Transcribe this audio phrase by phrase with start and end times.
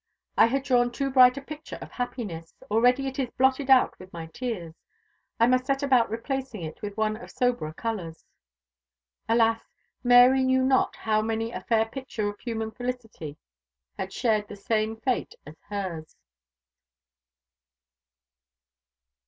[0.35, 4.11] I had drawn too bright a picture of happiness; already it is blotted out with
[4.11, 4.73] my tears.
[5.39, 8.25] I must set about replacing it with one of soberer colours."
[9.29, 9.61] Alas!
[10.03, 13.37] Mary knew not how many a fair picture of human felicity
[13.95, 16.15] had shared the same fate as hers!